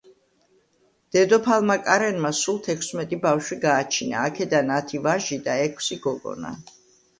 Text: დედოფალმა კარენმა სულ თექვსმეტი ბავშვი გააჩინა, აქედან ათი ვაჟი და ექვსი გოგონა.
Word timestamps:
დედოფალმა 1.15 1.75
კარენმა 1.89 2.31
სულ 2.39 2.57
თექვსმეტი 2.69 3.21
ბავშვი 3.27 3.59
გააჩინა, 3.67 4.25
აქედან 4.33 4.75
ათი 4.81 5.05
ვაჟი 5.07 5.41
და 5.51 5.61
ექვსი 5.69 6.03
გოგონა. 6.11 6.57